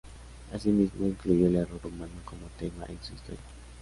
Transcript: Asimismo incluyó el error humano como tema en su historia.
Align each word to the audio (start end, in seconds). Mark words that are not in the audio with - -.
Asimismo 0.51 1.05
incluyó 1.05 1.45
el 1.45 1.57
error 1.57 1.79
humano 1.85 2.15
como 2.25 2.47
tema 2.57 2.85
en 2.87 2.97
su 3.03 3.13
historia. 3.13 3.39